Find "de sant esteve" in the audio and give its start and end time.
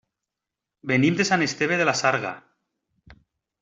1.21-1.81